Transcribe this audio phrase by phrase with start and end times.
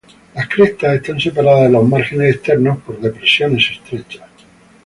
[0.33, 4.23] Las crestas están separadas de los márgenes externos por depresiones estrechas.